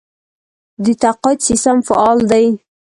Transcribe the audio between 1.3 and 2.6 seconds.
سیستم فعال دی؟